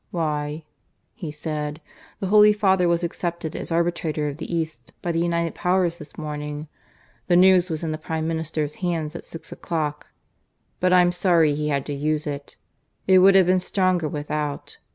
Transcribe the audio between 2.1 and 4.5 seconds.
"the Holy Father was accepted as Arbitrator of